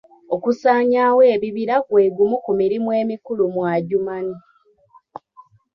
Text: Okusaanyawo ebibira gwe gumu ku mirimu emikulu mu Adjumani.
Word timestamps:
Okusaanyawo 0.35 1.21
ebibira 1.33 1.75
gwe 1.87 2.03
gumu 2.15 2.37
ku 2.45 2.51
mirimu 2.59 2.89
emikulu 3.01 3.43
mu 3.53 3.61
Adjumani. 3.73 4.35